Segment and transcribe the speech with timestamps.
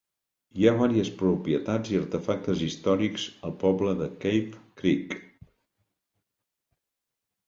[0.59, 5.13] Hi ha vàries propietats i artefactes històrics al poble de Cave Creek.